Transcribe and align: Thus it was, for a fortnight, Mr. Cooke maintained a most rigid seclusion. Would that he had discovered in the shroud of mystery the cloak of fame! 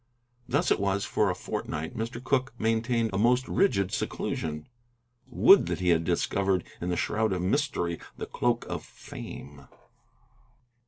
Thus 0.47 0.71
it 0.71 0.79
was, 0.79 1.05
for 1.05 1.29
a 1.29 1.35
fortnight, 1.35 1.95
Mr. 1.95 2.23
Cooke 2.23 2.55
maintained 2.57 3.11
a 3.13 3.19
most 3.19 3.47
rigid 3.47 3.91
seclusion. 3.91 4.67
Would 5.27 5.67
that 5.67 5.79
he 5.79 5.89
had 5.89 6.05
discovered 6.05 6.63
in 6.81 6.89
the 6.89 6.97
shroud 6.97 7.31
of 7.33 7.43
mystery 7.43 7.99
the 8.17 8.25
cloak 8.25 8.65
of 8.67 8.83
fame! 8.83 9.67